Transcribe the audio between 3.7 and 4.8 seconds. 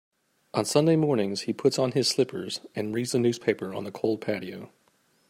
on the cold patio.